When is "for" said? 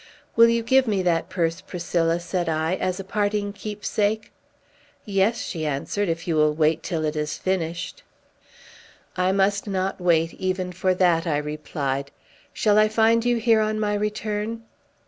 10.71-10.95